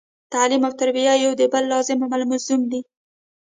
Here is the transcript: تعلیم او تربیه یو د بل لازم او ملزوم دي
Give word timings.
تعلیم 0.33 0.61
او 0.67 0.73
تربیه 0.79 1.13
یو 1.23 1.33
د 1.37 1.41
بل 1.53 1.63
لازم 1.73 1.99
او 2.01 2.09
ملزوم 2.31 2.61
دي 2.71 2.81